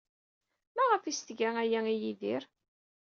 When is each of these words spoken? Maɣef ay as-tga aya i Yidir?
Maɣef 0.75 1.03
ay 1.03 1.11
as-tga 1.13 1.49
aya 1.61 1.79
i 1.93 1.95
Yidir? 2.01 2.43